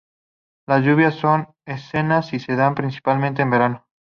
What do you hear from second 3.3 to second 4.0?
en verano.